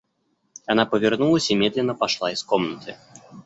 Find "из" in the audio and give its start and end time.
2.31-2.41